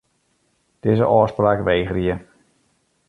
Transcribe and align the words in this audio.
Dizze 0.81 1.05
ôfspraak 1.17 1.59
wegerje. 1.67 2.15